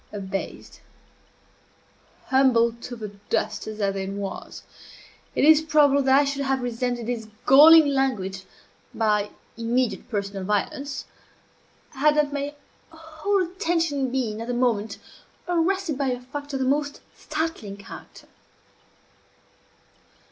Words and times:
Abased, 0.11 0.81
humbled 2.29 2.81
to 2.81 2.95
the 2.95 3.09
dust 3.29 3.67
as 3.67 3.79
I 3.79 3.91
then 3.91 4.17
was, 4.17 4.63
it 5.35 5.45
is 5.45 5.61
probable 5.61 6.01
that 6.01 6.17
I 6.19 6.23
should 6.25 6.41
have 6.41 6.63
resented 6.63 7.05
this 7.05 7.27
galling 7.45 7.85
language 7.89 8.45
by 8.95 9.29
immediate 9.57 10.09
personal 10.09 10.43
violence, 10.43 11.05
had 11.91 12.15
not 12.15 12.33
my 12.33 12.55
whole 12.89 13.43
attention 13.43 14.09
been 14.11 14.41
at 14.41 14.47
the 14.47 14.55
moment 14.55 14.97
arrested 15.47 15.99
by 15.99 16.07
a 16.07 16.19
fact 16.19 16.51
of 16.53 16.61
the 16.61 16.65
most 16.65 17.01
startling 17.15 17.77
character. 17.77 18.25